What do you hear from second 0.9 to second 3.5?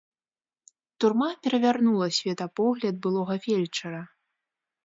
Турма перавярнула светапогляд былога